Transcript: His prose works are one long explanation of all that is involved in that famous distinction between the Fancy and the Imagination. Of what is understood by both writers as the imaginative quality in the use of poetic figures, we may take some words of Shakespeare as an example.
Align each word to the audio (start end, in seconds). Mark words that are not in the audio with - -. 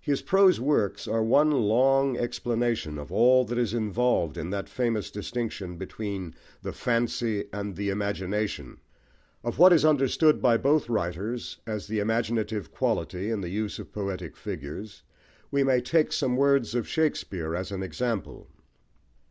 His 0.00 0.22
prose 0.22 0.58
works 0.58 1.06
are 1.06 1.22
one 1.22 1.50
long 1.50 2.16
explanation 2.16 2.96
of 2.96 3.12
all 3.12 3.44
that 3.44 3.58
is 3.58 3.74
involved 3.74 4.38
in 4.38 4.48
that 4.48 4.70
famous 4.70 5.10
distinction 5.10 5.76
between 5.76 6.34
the 6.62 6.72
Fancy 6.72 7.44
and 7.52 7.76
the 7.76 7.90
Imagination. 7.90 8.80
Of 9.44 9.58
what 9.58 9.74
is 9.74 9.84
understood 9.84 10.40
by 10.40 10.56
both 10.56 10.88
writers 10.88 11.58
as 11.66 11.88
the 11.88 11.98
imaginative 11.98 12.70
quality 12.72 13.30
in 13.30 13.42
the 13.42 13.50
use 13.50 13.78
of 13.78 13.92
poetic 13.92 14.34
figures, 14.34 15.02
we 15.50 15.62
may 15.62 15.82
take 15.82 16.10
some 16.10 16.36
words 16.38 16.74
of 16.74 16.88
Shakespeare 16.88 17.54
as 17.54 17.70
an 17.70 17.82
example. 17.82 18.48